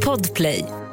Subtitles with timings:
[0.00, 0.85] Podplay.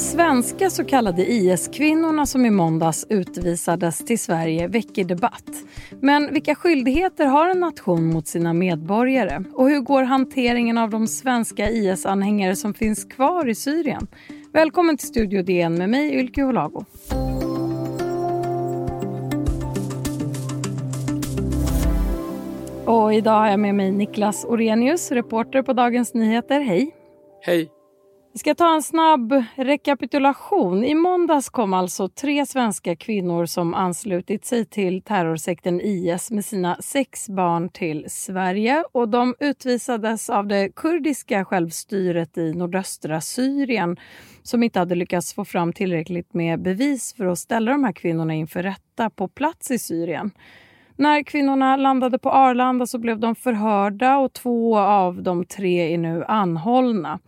[0.00, 5.50] Svenska så kallade IS-kvinnorna som i måndags utvisades till Sverige väcker debatt.
[6.00, 9.44] Men vilka skyldigheter har en nation mot sina medborgare?
[9.54, 14.06] Och hur går hanteringen av de svenska IS-anhängare som finns kvar i Syrien?
[14.52, 16.84] Välkommen till Studio DN med mig, Ylke Holago.
[22.84, 26.60] Och idag har jag med mig Niklas Orenius, reporter på Dagens Nyheter.
[26.60, 26.90] Hej!
[27.42, 27.79] Hej!
[28.32, 30.84] Vi ska ta en snabb rekapitulation.
[30.84, 36.76] I måndags kom alltså tre svenska kvinnor som anslutit sig till terrorsekten IS med sina
[36.80, 38.84] sex barn till Sverige.
[38.92, 43.96] och De utvisades av det kurdiska självstyret i nordöstra Syrien
[44.42, 48.34] som inte hade lyckats få fram tillräckligt med bevis för att ställa de här kvinnorna
[48.34, 50.30] inför rätta på plats i Syrien.
[50.96, 55.98] När kvinnorna landade på Arlanda så blev de förhörda och två av de tre är
[55.98, 57.18] nu anhållna.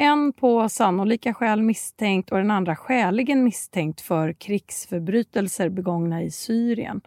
[0.00, 7.00] En på sannolika skäl misstänkt och den andra skäligen misstänkt för krigsförbrytelser begångna i Syrien.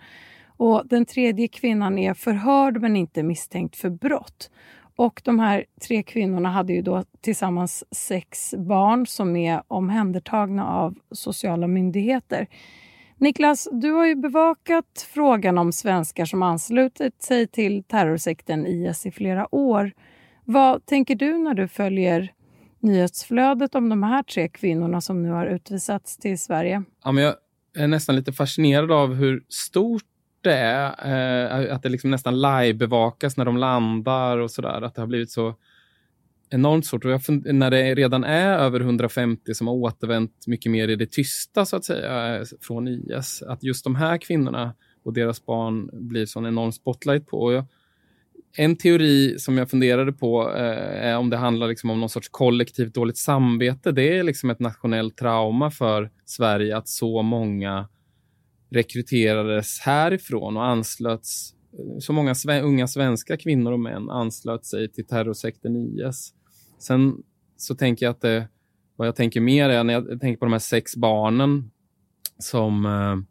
[0.48, 4.52] Och den tredje kvinnan är förhörd men inte misstänkt för brott.
[4.96, 10.96] Och de här tre kvinnorna hade ju då tillsammans sex barn som är omhändertagna av
[11.12, 12.48] sociala myndigheter.
[13.18, 19.12] Niklas, du har ju bevakat frågan om svenskar som anslutit sig till terrorsekten IS i
[19.12, 19.92] flera år.
[20.46, 22.34] Vad tänker du när du följer
[22.84, 26.84] nyhetsflödet om de här tre kvinnorna som nu har utvisats till Sverige?
[27.04, 27.36] Ja, men jag
[27.78, 30.04] är nästan lite fascinerad av hur stort
[30.42, 31.66] det är.
[31.68, 34.82] Eh, att det liksom nästan live-bevakas när de landar och sådär.
[34.82, 35.56] Att det har blivit så
[36.50, 37.06] enormt stort.
[37.06, 37.12] Och
[37.46, 41.76] när det redan är över 150 som har återvänt mycket mer i det tysta så
[41.76, 43.42] att säga eh, från IS.
[43.42, 47.38] Att just de här kvinnorna och deras barn blir sån enorm spotlight på.
[47.38, 47.66] Och jag,
[48.54, 52.30] en teori som jag funderade på eh, är om det handlar liksom om någon sorts
[52.30, 53.92] kollektivt dåligt samvete.
[53.92, 57.90] Det är liksom ett nationellt trauma för Sverige att så många
[58.70, 61.54] rekryterades härifrån och anslöts.
[61.74, 66.34] Eh, så många sve unga svenska kvinnor och män anslöt sig till terrorsekten IS.
[66.80, 67.16] Sen
[67.58, 68.48] så tänker jag att det,
[68.96, 71.72] vad jag tänker mer är när jag tänker på de här sex barnen
[72.40, 73.31] som eh,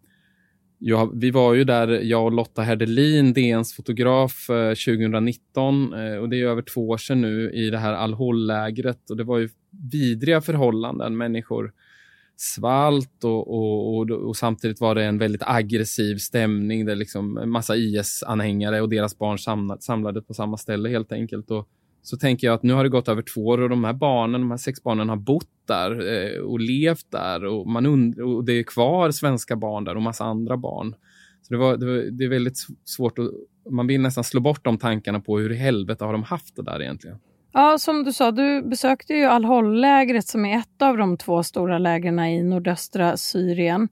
[0.83, 6.29] Ja, vi var ju där, jag och Lotta Herdelin, DNs fotograf, eh, 2019 eh, och
[6.29, 9.49] det är över två år sedan nu i det här Al-Hol-lägret och det var ju
[9.93, 11.17] vidriga förhållanden.
[11.17, 11.73] Människor
[12.37, 17.51] svalt och, och, och, och, samtidigt var det en väldigt aggressiv stämning där liksom en
[17.51, 21.51] massa IS-anhängare och deras barn samlade, samlade på samma ställe helt enkelt.
[21.51, 21.69] Och
[22.03, 24.41] så tänker jag att nu har det gått över två år och de här barnen,
[24.41, 28.45] de här sex barnen har bott där eh, och levt där och, man und- och
[28.45, 30.95] det är kvar svenska barn där och massa andra barn.
[31.43, 33.31] Så det, var, det, var, det är väldigt svårt att,
[33.71, 36.63] man vill nästan slå bort de tankarna på hur i helvete har de haft det
[36.63, 37.19] där egentligen.
[37.53, 41.79] Ja, som du sa, du besökte ju Al-Hol-lägret som är ett av de två stora
[41.79, 43.89] lägren i nordöstra Syrien.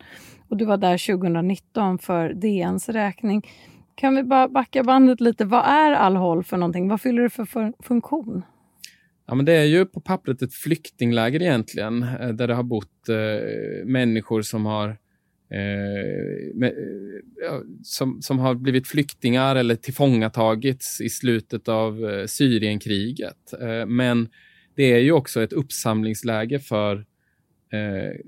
[0.48, 3.42] Och du var där 2019 för DNs räkning.
[3.98, 5.44] Kan vi bara backa bandet lite?
[5.44, 6.88] Vad är Al-Hol för någonting?
[6.88, 8.42] Vad fyller det för funktion?
[9.26, 13.08] Ja, men det är ju på pappret ett flyktingläger egentligen, eh, där det har bott
[13.08, 21.00] eh, människor som har eh, med, eh, ja, som, som har blivit flyktingar eller tillfångatagits
[21.00, 23.52] i slutet av eh, Syrienkriget.
[23.60, 24.28] Eh, men
[24.74, 26.96] det är ju också ett uppsamlingsläge för
[27.72, 28.20] eh,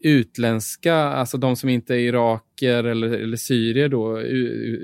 [0.00, 4.22] utländska, alltså de som inte är iraker eller, eller syrier då,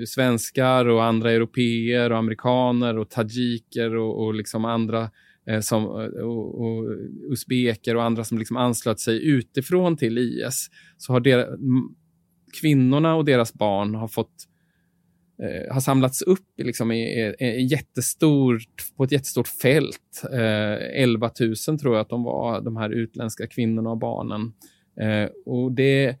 [0.07, 5.09] svenskar och andra europeer och amerikaner och tajiker och, och liksom andra
[5.47, 6.85] eh, som, eh, och, och
[7.31, 11.59] usbeker och andra som liksom anslöt sig utifrån till IS, så har deras,
[12.61, 14.33] kvinnorna och deras barn har fått
[15.43, 20.23] eh, har samlats upp liksom i, i, i jättestort, på ett jättestort fält.
[20.31, 24.53] Eh, 11 000 tror jag att de var, de här utländska kvinnorna och barnen.
[25.01, 26.19] Eh, och det,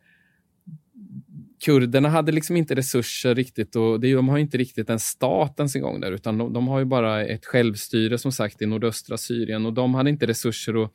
[1.65, 5.75] kurderna hade liksom inte resurser riktigt och det, de har inte riktigt en stat ens
[5.75, 9.17] en gång där utan de, de, har ju bara ett självstyre som sagt i nordöstra
[9.17, 10.91] Syrien och de hade inte resurser att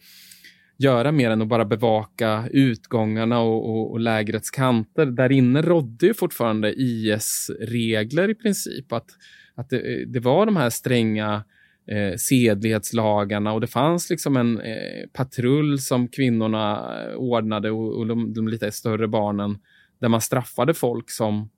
[0.76, 5.06] göra mer än att bara bevaka utgångarna och, och, och lägrets kanter.
[5.06, 8.92] Där inne rådde ju fortfarande IS-regler i princip.
[8.92, 9.06] Att,
[9.54, 11.44] att det, det var de här stränga
[11.90, 13.52] eh, sedlighetslagarna.
[13.52, 18.48] Och det fanns liksom en eh, patrull som kvinnorna eh, ordnade och, och de, de,
[18.48, 19.58] lite större barnen
[20.00, 21.50] där man straffade folk som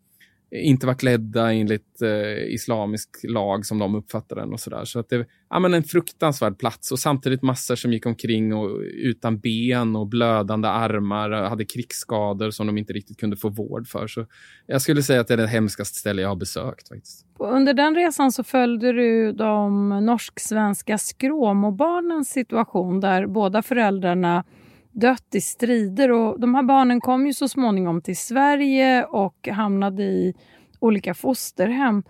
[0.52, 4.84] inte var klädda enligt eh, islamisk lag som de uppfattade den och sådär.
[4.84, 8.78] Så att det ja, men en fruktansvärd plats och samtidigt massor som gick omkring och
[8.94, 14.06] utan ben och blödande armar, hade krigsskador som de inte riktigt kunde få vård för.
[14.06, 14.26] Så
[14.66, 17.26] jag skulle säga att det är det hemskaste ställe jag har besökt faktiskt.
[17.38, 24.44] Under den resan så följde du de norsk-svenska skråmobarnens situation där båda föräldrarna
[24.93, 26.11] dött i strider.
[26.11, 30.35] Och de här barnen kom ju så småningom till Sverige och hamnade i
[30.79, 32.03] olika fosterhem.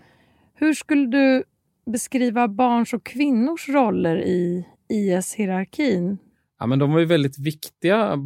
[0.55, 1.45] Hur skulle du
[1.93, 6.19] beskriva barns och kvinnors roller i IS-hierarkin?
[6.59, 8.19] Ja, men de var ju väldigt viktiga,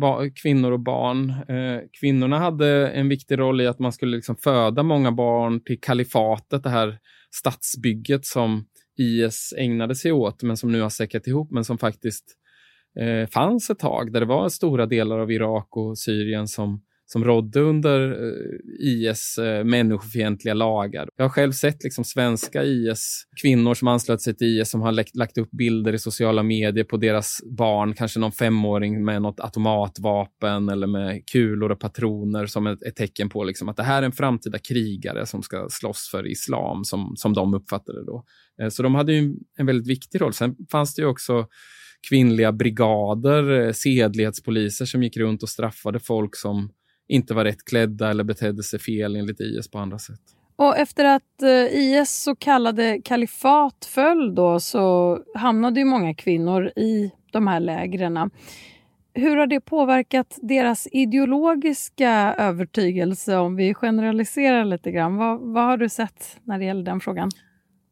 [0.43, 1.31] kvinnor och barn.
[1.31, 5.81] Eh, kvinnorna hade en viktig roll i att man skulle liksom föda många barn till
[5.81, 6.99] kalifatet, det här
[7.31, 8.65] stadsbygget som
[8.99, 12.25] IS ägnade sig åt, men som nu har säckat ihop, men som faktiskt
[13.01, 17.25] eh, fanns ett tag, där det var stora delar av Irak och Syrien som, som
[17.25, 21.09] rådde under eh, IS eh, människofientliga lagar.
[21.17, 25.17] Jag har själv sett liksom, svenska IS-kvinnor som anslöt sig till IS som har lagt,
[25.17, 30.69] lagt upp bilder i sociala medier på deras barn, kanske någon femåring med något automatvapen
[30.69, 34.07] eller med kulor och patroner som ett, ett tecken på liksom, att det här är
[34.07, 38.25] en framtida krigare som ska slåss för islam, som, som de uppfattade det då.
[38.63, 40.33] Eh, så de hade ju en väldigt viktig roll.
[40.33, 41.47] Sen fanns det ju också
[42.09, 46.71] kvinnliga brigader, eh, sedlighetspoliser som gick runt och straffade folk som
[47.09, 50.21] inte var rätt klädda eller betedde sig fel enligt IS på andra sätt.
[50.57, 56.73] Och efter att eh, IS så kallade kalifat föll då så hamnade ju många kvinnor
[56.77, 58.31] i de här lägren.
[59.15, 65.17] Hur har det påverkat deras ideologiska övertygelse om vi generaliserar lite grann?
[65.17, 67.31] Vad, vad har du sett när det gäller den frågan?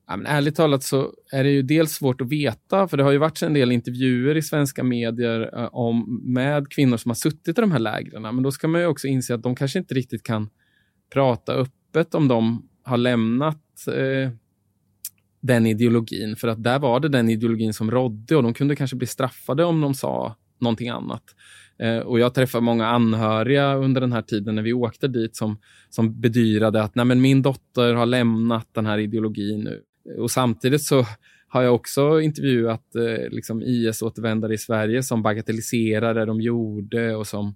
[0.06, 3.12] Ja, men ärligt talat så är det ju dels svårt att veta, för det har
[3.12, 7.58] ju varit en del intervjuer i svenska medier eh, om, med kvinnor som har suttit
[7.58, 8.22] i de här lägren.
[8.22, 10.50] Men då ska man ju också inse att de kanske inte riktigt kan
[11.12, 14.30] prata öppet om de har lämnat eh,
[15.40, 18.96] den ideologin, för att där var det den ideologin som rådde och de kunde kanske
[18.96, 21.22] bli straffade om de sa någonting annat.
[21.78, 25.58] Eh, och jag träffade många anhöriga under den här tiden när vi åkte dit som,
[25.90, 29.82] som bedyrade att Nej, men min dotter har lämnat den här ideologin nu.
[30.18, 31.06] Och samtidigt så
[31.48, 37.26] har jag också intervjuat eh, liksom IS-återvändare i Sverige som bagatelliserar det de gjorde och
[37.26, 37.54] som,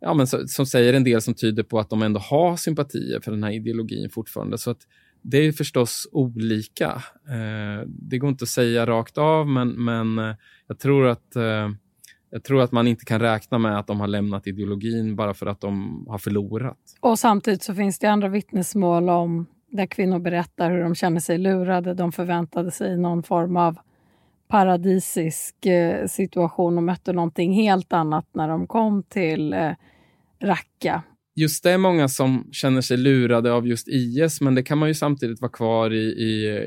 [0.00, 3.20] ja, men så, som säger en del som tyder på att de ändå har sympatier
[3.20, 4.58] för den här ideologin fortfarande.
[4.58, 4.80] Så att
[5.22, 7.02] det är förstås olika.
[7.28, 10.34] Eh, det går inte att säga rakt av, men, men eh,
[10.66, 11.68] jag tror att eh,
[12.30, 15.46] jag tror att man inte kan räkna med att de har lämnat ideologin bara för
[15.46, 16.78] att de har förlorat.
[17.00, 21.38] Och samtidigt så finns det andra vittnesmål om där kvinnor berättar hur de känner sig
[21.38, 21.94] lurade.
[21.94, 23.78] De förväntade sig någon form av
[24.48, 29.72] paradisisk eh, situation och mötte någonting helt annat när de kom till eh,
[30.42, 31.02] Raqqa.
[31.36, 34.88] Just det är många som känner sig lurade av just IS, men det kan man
[34.88, 36.62] ju samtidigt vara kvar i, i eh,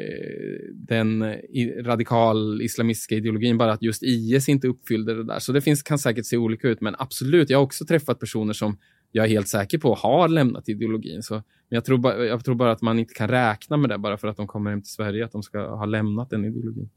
[0.73, 5.39] den i radikal islamistiska ideologin, bara att just IS inte uppfyllde det där.
[5.39, 8.53] Så det finns, kan säkert se olika ut, men absolut, jag har också träffat personer
[8.53, 8.77] som
[9.15, 11.23] jag är helt säker på har lämnat ideologin.
[11.23, 13.97] Så, men jag tror, bara, jag tror bara att man inte kan räkna med det
[13.97, 16.89] bara för att de kommer hem till Sverige, att de ska ha lämnat den ideologin.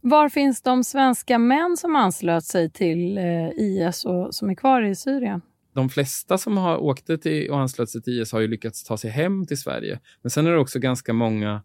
[0.00, 4.82] Var finns de svenska män som anslöt sig till eh, IS och som är kvar
[4.82, 5.40] i Syrien?
[5.74, 8.96] De flesta som har åkt till och anslöt sig till IS har ju lyckats ta
[8.96, 10.00] sig hem till Sverige.
[10.22, 11.62] Men sen är det också ganska många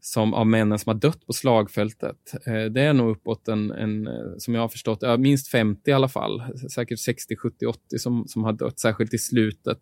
[0.00, 2.16] som, av männen som har dött på slagfältet.
[2.46, 5.92] Eh, det är nog uppåt en, en eh, som jag har förstått, minst 50 i
[5.92, 6.42] alla fall.
[6.74, 9.80] Säkert 60, 70, 80 som, som har dött, särskilt i slutet.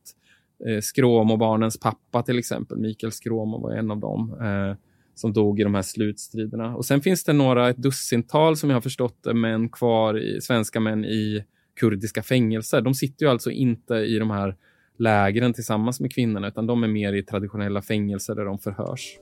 [0.67, 4.77] Eh, Skråmo-barnens pappa till exempel, Mikael Skråmo var en av dem eh,
[5.15, 6.77] som dog i de här slutstriderna.
[6.77, 10.41] Och sen finns det några, ett dussintal som jag har förstått det, män kvar, i,
[10.41, 11.45] svenska män i
[11.81, 12.81] kurdiska fängelser.
[12.81, 14.57] De sitter ju alltså inte i de här
[14.99, 19.19] lägren tillsammans med kvinnorna, utan de är mer i traditionella fängelser där de förhörs.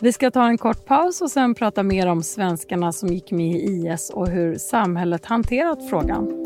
[0.00, 3.56] Vi ska ta en kort paus och sen prata mer om svenskarna som gick med
[3.56, 6.44] i IS och hur samhället hanterat frågan.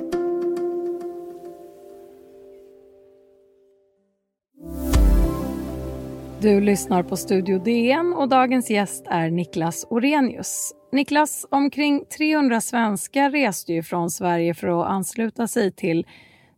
[6.41, 10.73] Du lyssnar på Studio DN och dagens gäst är Niklas Orenius.
[10.93, 16.07] Niklas, omkring 300 svenskar reste ju från Sverige för att ansluta sig till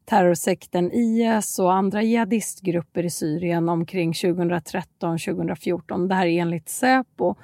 [0.04, 6.08] terrorsekten IS och andra jihadistgrupper i Syrien omkring 2013-2014.
[6.08, 7.34] Det här är enligt Säpo.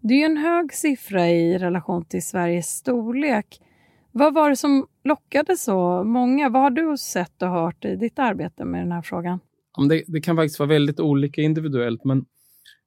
[0.00, 3.60] Det är ju en hög siffra i relation till Sveriges storlek.
[4.12, 6.48] Vad var det som lockade så många?
[6.48, 9.40] Vad har du sett och hört i ditt arbete med den här frågan?
[9.88, 12.24] Det, det kan faktiskt vara väldigt olika individuellt, men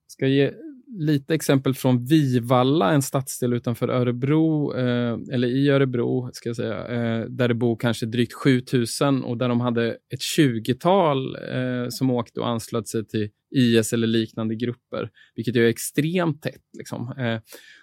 [0.07, 0.51] ska ge
[1.00, 6.88] lite exempel från Vivalla, en stadsdel utanför Örebro, eh, eller i Örebro, ska jag säga,
[6.88, 12.12] eh, där det bor kanske drygt 7000 och där de hade ett 20-tal eh, som
[12.12, 16.63] åkte och anslöt sig till IS eller liknande grupper, vilket är extremt tätt.
[16.77, 17.13] Liksom.
[17.17, 17.39] Eh,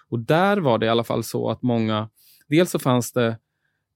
[0.09, 2.09] och där var det i alla fall så att många,
[2.47, 3.37] dels så fanns det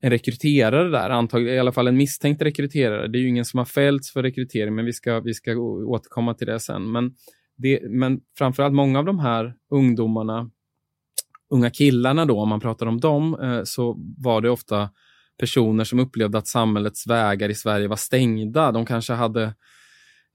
[0.01, 3.07] en rekryterare där, antagligen, i alla fall en misstänkt rekryterare.
[3.07, 6.33] Det är ju ingen som har fällts för rekrytering, men vi ska, vi ska återkomma
[6.33, 6.91] till det sen.
[6.91, 7.11] Men
[7.57, 10.49] det, men framförallt många av de här ungdomarna,
[11.49, 14.89] unga killarna då, om man pratar om dem, eh, så var det ofta
[15.39, 18.71] personer som upplevde att samhällets vägar i Sverige var stängda.
[18.71, 19.43] De kanske hade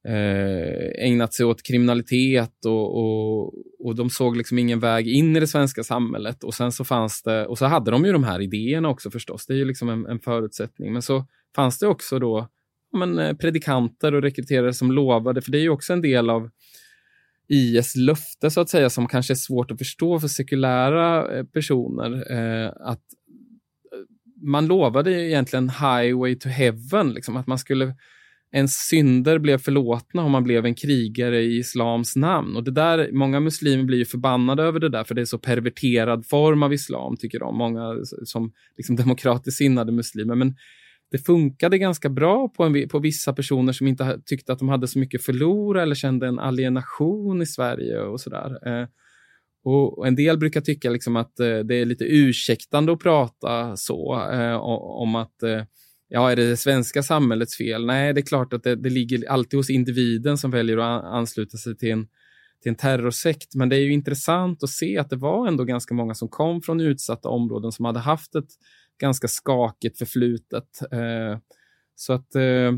[0.08, 5.40] eh, ägnat sig åt kriminalitet och, och, och, de såg liksom ingen väg in i
[5.40, 6.44] det svenska samhället.
[6.44, 9.46] Och sen så fanns det, och så hade de ju de här idéerna också förstås,
[9.46, 10.92] det är ju liksom en, en förutsättning.
[10.92, 12.48] Men så fanns det också då
[12.92, 16.50] men, eh, predikanter och rekryterare som lovade, för det är ju också en del av
[17.48, 22.32] IS löfte så att säga som kanske är svårt att förstå för sekulära eh, personer.
[22.32, 23.02] Eh, att
[23.92, 23.98] eh,
[24.42, 27.94] man lovade egentligen highway to heaven, liksom, att man skulle
[28.52, 32.56] ens synder blev förlåtna om man blev en krigare i islams namn.
[32.56, 36.26] Och det där, många muslimer blir förbannade över det där, för det är så perverterad
[36.26, 37.58] form av islam, tycker de.
[37.58, 40.34] Många som liksom demokratiskt sinnade muslimer.
[40.34, 40.54] Men
[41.10, 44.88] det funkade ganska bra på, en, på vissa personer som inte tyckte att de hade
[44.88, 48.68] så mycket förlora eller kände en alienation i Sverige och sådär.
[48.68, 48.88] Eh,
[49.64, 54.30] och, en del brukar tycka liksom att eh, det är lite ursäktande att prata så
[54.32, 54.56] eh,
[55.00, 55.62] om att eh,
[56.08, 57.86] ja, är det det svenska samhällets fel?
[57.86, 61.56] Nej, det är klart att det, det ligger alltid hos individen som väljer att ansluta
[61.56, 62.06] sig till en,
[62.62, 63.54] till en terrorsekt.
[63.54, 66.62] Men det är ju intressant att se att det var ändå ganska många som kom
[66.62, 68.48] från utsatta områden som hade haft ett
[68.98, 70.82] ganska skakigt förflutet.
[70.92, 71.38] Eh,
[71.94, 72.72] så att eh,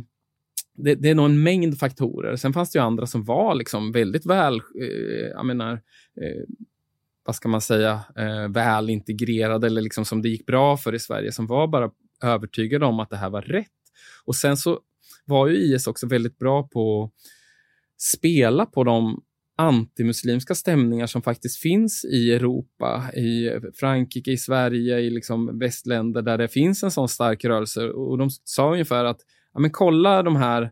[0.75, 2.37] det, det, är nog en mängd faktorer.
[2.37, 5.81] Sen fanns det ju andra som var liksom väldigt väl, eh, jag menar,
[7.25, 8.01] vad ska man säga,
[8.49, 11.91] väl integrerade eller liksom som det gick bra för i Sverige, som var bara
[12.23, 13.67] övertygade om att det här var rätt.
[14.25, 14.81] Och sen så
[15.25, 17.13] var ju IS också väldigt bra på att
[18.03, 19.23] spela på de
[19.61, 23.51] antimuslimska stämningar som faktiskt finns i Europa, i
[23.81, 27.89] Frankrike, i Sverige, i liksom västländer där det finns en sån stark rörelse.
[27.89, 29.21] Och de sa ungefär att
[29.55, 30.63] ja, men kolla de här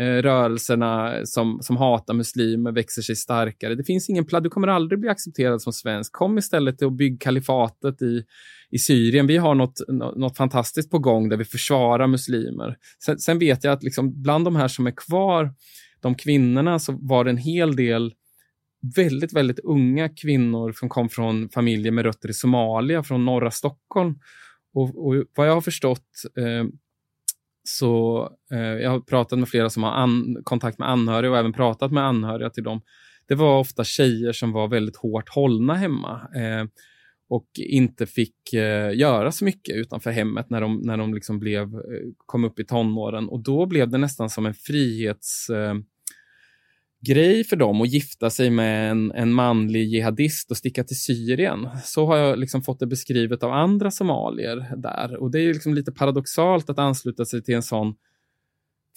[0.00, 3.74] eh, rörelserna som, som hatar muslimer växer sig starkare.
[3.74, 6.12] Det finns ingen plats, du kommer aldrig bli accepterad som svensk.
[6.12, 8.24] Kom istället till att bygga kalifatet i,
[8.70, 9.26] i Syrien.
[9.26, 9.80] Vi har något,
[10.16, 12.76] något fantastiskt på gång där vi försvarar muslimer.
[13.04, 15.54] Sen, sen vet jag att liksom bland de här som är kvar,
[16.00, 18.12] de kvinnorna, så var det en hel del
[18.96, 24.18] väldigt, väldigt unga kvinnor som kom från familjer med rötter i Somalia, från norra Stockholm.
[24.74, 26.08] Och, och vad jag har förstått
[26.38, 26.64] eh,
[27.68, 31.52] så eh, jag har pratat med flera som har an, kontakt med anhöriga och även
[31.52, 32.80] pratat med anhöriga till dem.
[33.28, 36.66] Det var ofta tjejer som var väldigt hårt hållna hemma eh,
[37.28, 41.62] och inte fick eh, göra så mycket utanför hemmet när de, när de liksom blev,
[41.62, 43.28] eh, kom upp i tonåren.
[43.28, 45.74] Och då blev det nästan som en frihets eh,
[47.00, 51.68] grej för dem att gifta sig med en, en manlig jihadist och sticka till Syrien.
[51.84, 55.16] Så har jag liksom fått det beskrivet av andra somalier där.
[55.16, 57.94] Och det är liksom lite paradoxalt att ansluta sig till en sån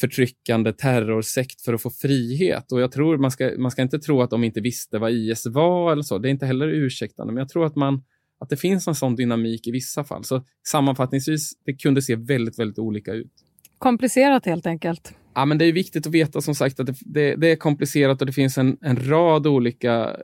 [0.02, 2.72] förtryckande terrorsekt för att få frihet.
[2.72, 5.46] Och jag tror man ska, man ska inte tro att de inte visste vad IS
[5.46, 6.18] var eller så.
[6.18, 8.04] Det är inte heller ursäktande, men jag tror att man
[8.40, 10.24] att det finns en sån dynamik i vissa fall.
[10.24, 13.32] Så sammanfattningsvis, det kunde se väldigt, väldigt olika ut.
[13.78, 15.14] Komplicerat helt enkelt.
[15.34, 18.22] Ja, men det är viktigt att veta som sagt att det, det, det, är komplicerat
[18.22, 20.18] och det finns en, en rad olika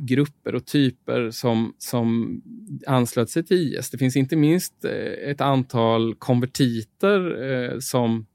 [0.00, 2.40] grupper och typer som, som
[2.86, 3.90] anslöt sig till IS.
[3.90, 8.26] Det finns inte minst eh, ett antal konvertiter eh, som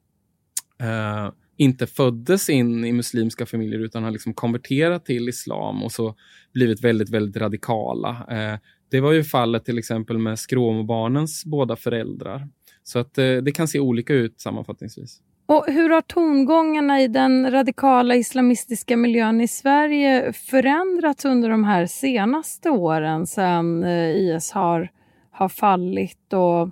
[0.79, 6.15] eh, inte föddes in i muslimska familjer utan har liksom konverterat till islam och så
[6.53, 8.09] blivit väldigt, väldigt radikala.
[8.29, 12.47] Eh, det var ju fallet till exempel med skråmobarnens båda föräldrar.
[12.83, 15.21] Så att eh, det kan se olika ut sammanfattningsvis.
[15.47, 21.85] Och hur har tongångarna i den radikala islamistiska miljön i Sverige förändrats under de här
[21.85, 24.91] senaste åren sedan eh, IS har,
[25.31, 26.69] har fallit och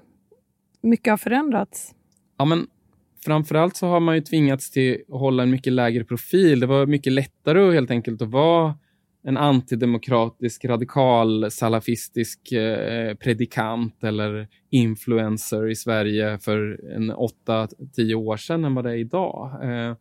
[0.81, 1.95] mycket har förändrats?
[2.37, 2.67] Ja, men
[3.25, 6.59] framförallt så har man ju tvingats till att hålla en mycket lägre profil.
[6.59, 8.75] Det var mycket lättare helt enkelt att vara
[9.23, 18.37] en antidemokratisk, radikal, salafistisk eh, predikant eller influencer i Sverige för en åtta, tio år
[18.37, 19.63] sedan än vad det är idag.
[19.63, 19.95] Eh,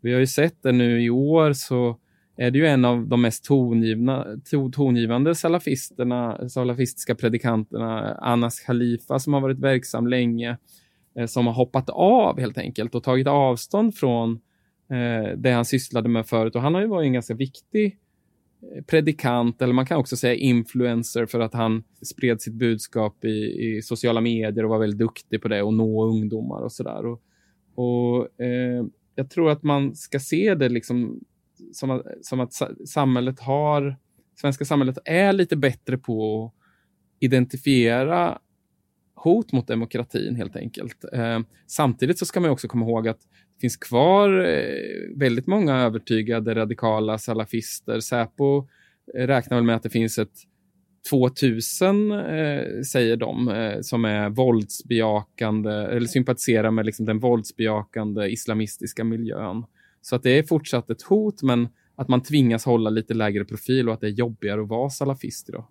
[0.00, 1.98] vi har ju sett det nu i år så
[2.36, 4.26] är det ju en av de mest tongivna,
[4.72, 10.56] tongivande salafisterna, salafistiska predikanterna, Anas Khalifa, som har varit verksam länge,
[11.18, 14.40] eh, som har hoppat av helt enkelt och tagit avstånd från
[14.90, 16.56] eh, det han sysslade med förut.
[16.56, 17.98] Och han har ju varit en ganska viktig
[18.86, 23.82] predikant eller man kan också säga influencer för att han spred sitt budskap i, i
[23.82, 27.06] sociala medier och var väldigt duktig på det och nå ungdomar och sådär.
[27.06, 27.22] Och,
[27.74, 31.20] och eh, jag tror att man ska se det liksom
[31.72, 32.52] som att, som att
[32.88, 33.96] samhället har,
[34.40, 36.52] svenska samhället är lite bättre på att
[37.20, 38.38] identifiera
[39.24, 41.04] hot mot demokratin helt enkelt.
[41.12, 45.76] Eh, samtidigt så ska man också komma ihåg att det finns kvar eh, väldigt många
[45.76, 48.00] övertygade radikala salafister.
[48.00, 48.68] Säpo
[49.14, 50.34] eh, räknar väl med att det finns ett
[51.10, 59.04] 2000, eh, säger de, eh, som är våldsbejakande eller sympatiserar med liksom, den våldsbejakande islamistiska
[59.04, 59.64] miljön.
[60.00, 63.88] Så att det är fortsatt ett hot, men att man tvingas hålla lite lägre profil
[63.88, 65.66] och att det är jobbigare att vara salafist idag.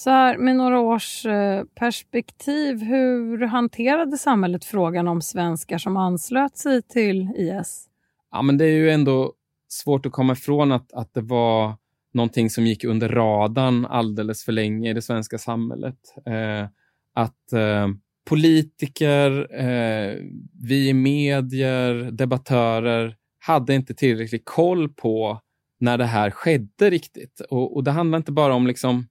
[0.00, 6.56] Så här, med några års eh, perspektiv, hur hanterade samhället frågan om svenskar som anslöt
[6.56, 7.88] sig till IS?
[8.30, 9.32] Ja, men det är ju ändå
[9.68, 11.74] svårt att komma ifrån att, att det var
[12.12, 15.98] någonting som gick under radarn alldeles för länge i det svenska samhället.
[16.26, 16.68] Eh,
[17.14, 17.88] att eh,
[18.28, 20.14] politiker, eh,
[20.62, 25.40] vi i medier, debattörer hade inte tillräcklig koll på
[25.80, 27.40] när det här skedde riktigt.
[27.40, 29.06] Och, och det handlar inte bara om liksom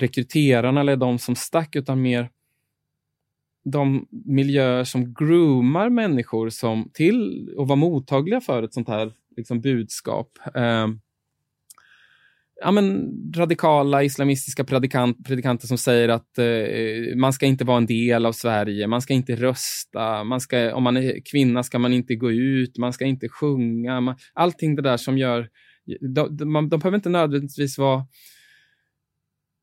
[0.00, 2.30] rekryterarna eller de som stack, utan mer
[3.64, 9.60] de miljöer som groomar människor som till och var mottagliga för ett sånt här liksom,
[9.60, 10.38] budskap.
[10.54, 10.86] Eh,
[12.60, 17.86] ja, men, radikala islamistiska predikant, predikanter som säger att eh, man ska inte vara en
[17.86, 21.92] del av Sverige, man ska inte rösta, man ska, om man är kvinna ska man
[21.92, 24.00] inte gå ut, man ska inte sjunga.
[24.00, 25.48] Man, allting det där som gör...
[26.14, 28.06] De, de, de behöver inte nödvändigtvis vara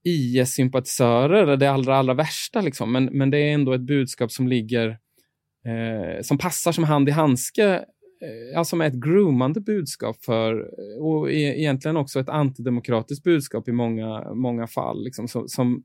[0.03, 2.91] IS-sympatisörer, det allra, allra värsta, liksom.
[2.91, 4.87] men, men det är ändå ett budskap som ligger
[5.65, 7.85] eh, som passar som hand i handske
[8.21, 13.67] Eh, alltså med ett groomande budskap för, eh, och e egentligen också ett antidemokratiskt budskap
[13.67, 15.83] i många, många fall, liksom, som, som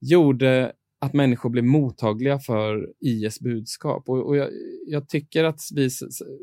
[0.00, 4.08] gjorde att människor blev mottagliga för IS budskap.
[4.08, 4.48] Och, och jag,
[4.86, 5.90] jag, tycker att vi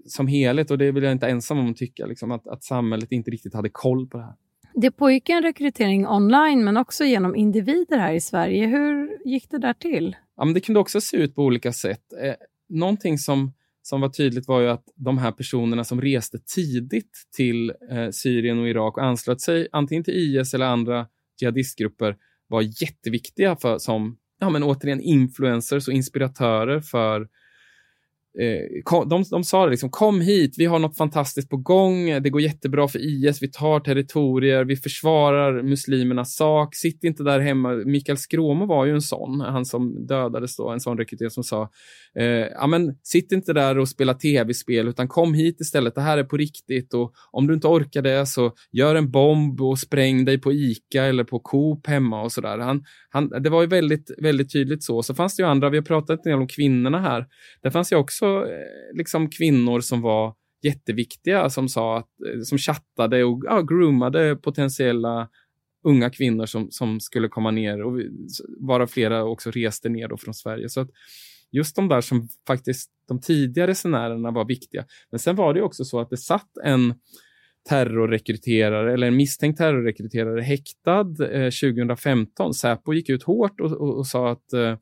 [0.06, 3.12] som helhet, och det vill jag inte ensam om att tycka, liksom, att, att samhället
[3.12, 4.36] inte riktigt hade koll på det här.
[4.74, 8.68] Det pågick en rekrytering online men också genom individer här i Sverige.
[8.68, 10.16] Hur gick det där till?
[10.38, 12.14] Ja, men det kunde också se ut på olika sätt.
[12.24, 12.34] Eh,
[12.70, 17.74] någonting som som var tydligt var ju att de här personerna som reste tidigt till
[17.92, 21.08] eh, Syrien och Irak och anslöt sig antingen till IS eller andra
[21.42, 22.16] jihadistgrupper
[22.48, 27.28] var jätteviktiga för, som ja, men återigen influencers och inspiratörer för
[28.38, 32.24] Eh, kom, de, de sa det liksom, kom hit, vi har något fantastiskt på gång,
[32.24, 37.40] det går jättebra för IS, vi tar territorier, vi försvarar muslimernas sak, sitt inte där
[37.40, 37.74] hemma.
[37.74, 41.70] Mikael Skråmo var ju en sån, han som dödades då, en sån rekryterare som sa,
[42.20, 46.18] eh, ja men sitt inte där och spela tv-spel, utan kom hit istället, det här
[46.18, 50.26] är på riktigt och om du inte orkar det så gör en bomb och spräng
[50.26, 52.58] dig på ICA eller på Coop hemma och sådär.
[52.58, 55.04] Han, han, det var ju väldigt, väldigt tydligt så.
[55.04, 57.26] Så fanns det ju andra, vi har pratat en del om kvinnorna här,
[57.62, 62.42] där fanns ju också också eh, liksom kvinnor som var jätteviktiga som sa att, eh,
[62.42, 65.30] som chattade och ja, groomade potentiella
[65.84, 68.02] unga kvinnor som, som skulle komma ner och
[68.60, 70.70] vara flera också reste ner då från Sverige.
[70.70, 70.90] Så att
[71.52, 74.86] just de där som faktiskt, de tidiga resenärerna var viktiga.
[75.12, 76.94] Men sen var det också så att det satt en
[77.70, 82.54] terrorrekryterare eller en misstänkt terrorrekryterare häktad eh, 2015.
[82.54, 84.76] Säpo gick ut hårt och, och, och sa att eh,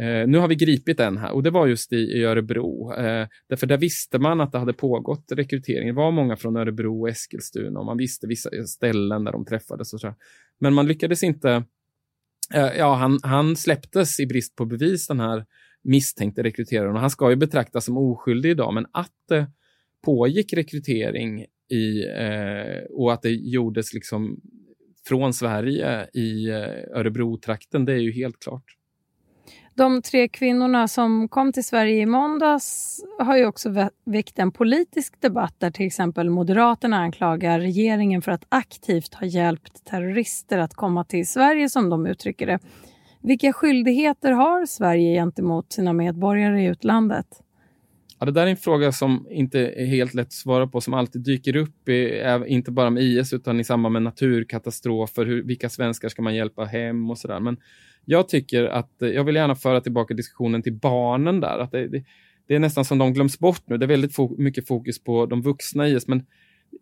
[0.00, 2.92] Eh, nu har vi gripit en här och det var just i, i Örebro.
[2.92, 5.86] Eh, därför där visste man att det hade pågått rekrytering.
[5.86, 9.92] Det var många från Örebro och Eskilstuna och man visste vissa ställen där de träffades.
[9.92, 10.14] Och så.
[10.58, 11.64] Men man lyckades inte.
[12.54, 15.46] Eh, ja, han, han släpptes i brist på bevis, den här
[15.82, 16.94] misstänkte rekryteraren.
[16.94, 19.46] Och han ska ju betraktas som oskyldig idag, men att det
[20.04, 24.40] pågick rekrytering i, eh, och att det gjordes liksom
[25.08, 28.77] från Sverige i eh, Örebro-trakten, det är ju helt klart.
[29.78, 35.20] De tre kvinnorna som kom till Sverige i måndags har ju också väckt en politisk
[35.20, 41.04] debatt där till exempel Moderaterna anklagar regeringen för att aktivt ha hjälpt terrorister att komma
[41.04, 42.58] till Sverige, som de uttrycker det.
[43.20, 47.26] Vilka skyldigheter har Sverige gentemot sina medborgare i utlandet?
[48.20, 50.94] Ja, det där är en fråga som inte är helt lätt att svara på, som
[50.94, 55.26] alltid dyker upp, i, inte bara med IS utan i samband med naturkatastrofer.
[55.26, 57.40] Hur, vilka svenskar ska man hjälpa hem och sådär.
[57.40, 57.56] Men
[58.04, 61.58] jag tycker att, eh, jag vill gärna föra tillbaka diskussionen till barnen där.
[61.58, 62.04] Att det, det,
[62.48, 63.76] det är nästan som de glöms bort nu.
[63.76, 66.26] Det är väldigt fo mycket fokus på de vuxna i IS, men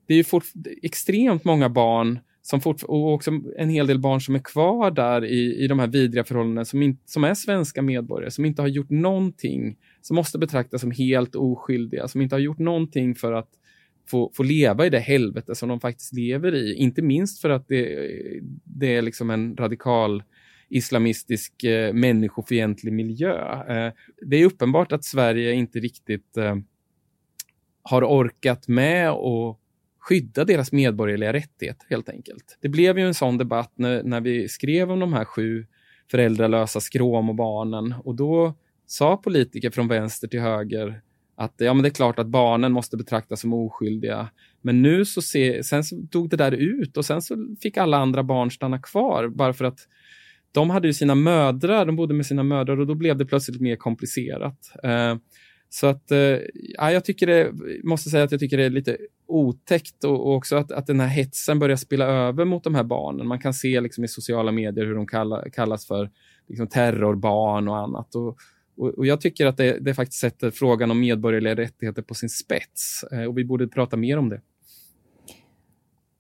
[0.06, 0.44] det är ju fort,
[0.82, 5.24] extremt många barn som fort, och också en hel del barn som är kvar där
[5.24, 8.68] i, i de här vidriga förhållandena, som, in, som är svenska medborgare, som inte har
[8.68, 13.48] gjort någonting, som måste betraktas som helt oskyldiga, som inte har gjort någonting för att
[14.10, 16.74] få, få leva i det helvete som de faktiskt lever i.
[16.74, 18.10] Inte minst för att det,
[18.64, 20.22] det är liksom en radikal
[20.68, 23.34] islamistisk eh, människofientlig miljö.
[23.68, 23.92] Eh,
[24.26, 26.56] det är uppenbart att Sverige inte riktigt eh,
[27.82, 29.58] har orkat med att
[30.08, 32.58] skydda deras medborgerliga rättigheter helt enkelt.
[32.60, 35.66] Det blev ju en sån debatt när, när vi skrev om de här sju
[36.10, 38.54] föräldralösa skråmobarnen och då
[38.86, 41.00] sa politiker från vänster till höger
[41.36, 44.28] att ja, men det är klart att barnen måste betraktas som oskyldiga.
[44.62, 47.96] Men nu så se, sen så dog det där ut och sen så fick alla
[47.96, 49.78] andra barn stanna kvar bara för att
[50.52, 53.60] de hade ju sina mödrar, de bodde med sina mödrar och då blev det plötsligt
[53.60, 54.58] mer komplicerat.
[54.82, 55.16] Eh,
[55.76, 56.18] så att, eh,
[56.52, 57.52] ja, jag tycker det,
[57.84, 61.00] måste säga att jag tycker det är lite otäckt och, och, också att, att den
[61.00, 63.26] här hetsen börjar spela över mot de här barnen.
[63.26, 66.10] Man kan se liksom i sociala medier hur de kalla, kallas för
[66.48, 68.14] liksom terrorbarn och annat.
[68.14, 68.38] Och,
[68.76, 72.28] och, och jag tycker att det, det, faktiskt sätter frågan om medborgerliga rättigheter på sin
[72.28, 74.40] spets eh, och vi borde prata mer om det.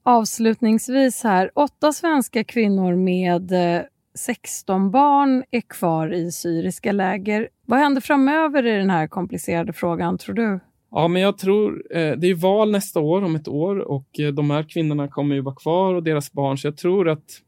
[0.02, 3.82] Avslutningsvis här, åtta svenska kvinnor med eh,
[4.18, 7.48] 16 barn är kvar i syriska läger.
[7.66, 10.60] Vad händer framöver i den här komplicerade frågan, tror du?
[10.90, 14.32] Ja, men jag tror, eh, det är val nästa år, om ett år, och eh,
[14.32, 17.42] de här kvinnorna kommer ju vara kvar och deras barn, så jag tror att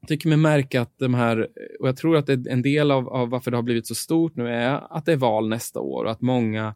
[0.00, 3.08] jag tycker mig märka att de här, eh, och jag tror att en del av,
[3.08, 6.04] av varför det har blivit så stort nu är att det är val nästa år
[6.04, 6.74] och att många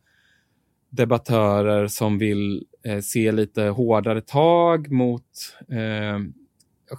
[0.91, 5.25] debattörer som vill eh, se lite hårdare tag mot
[5.69, 6.19] eh,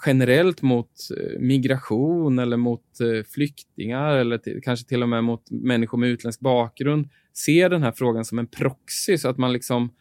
[0.06, 5.98] generellt mot eh, migration eller mot eh, flyktingar eller kanske till och med mot människor
[5.98, 7.10] med utländsk bakgrund
[7.46, 9.92] ser den här frågan som en proxy så att man liksom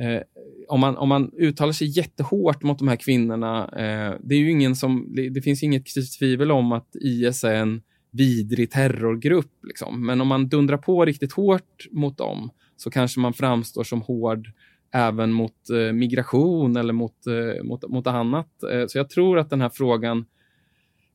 [0.00, 0.22] Eh,
[0.68, 4.50] om, man, om man uttalar sig jättehårt mot de här kvinnorna, eh, det är ju
[4.50, 5.86] ingen som, det, det finns inget
[6.18, 9.52] tvivel om att IS är en vidrig terrorgrupp.
[9.62, 10.06] Liksom.
[10.06, 14.52] Men om man dundrar på riktigt hårt mot dem så kanske man framstår som hård
[14.92, 18.62] även mot eh, migration eller mot, eh, mot, mot annat.
[18.62, 20.26] Eh, så jag tror att den här frågan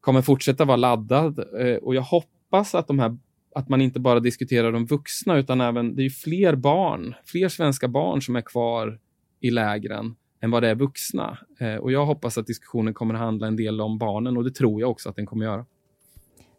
[0.02, 1.40] kommer fortsätta vara laddad
[1.82, 3.18] och jag hoppas att de här
[3.56, 7.88] att man inte bara diskuterar de vuxna utan även, det är fler barn, fler svenska
[7.88, 9.00] barn som är kvar
[9.40, 11.38] i lägren än vad det är vuxna.
[11.82, 14.82] Och jag hoppas att diskussionen kommer att handla en del om barnen och det tror
[14.82, 15.66] jag också att den kommer att göra.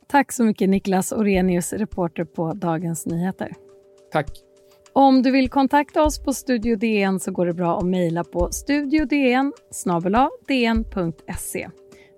[0.08, 3.52] Tack så mycket Niklas Orenius, reporter på Dagens Nyheter.
[4.12, 4.53] Tack.
[4.96, 8.48] Om du vill kontakta oss på Studio DN så går det bra att mejla på
[8.52, 9.52] studiodn
[10.48, 11.68] dn.se.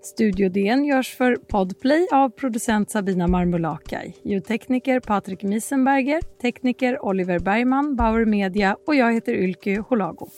[0.03, 7.97] Studio DN görs för Podplay av producent Sabina Marmulakai, ljudtekniker Patrik Miesenberger, tekniker Oliver Bergman,
[7.97, 10.29] Bauer Media och jag heter Ylke Holago.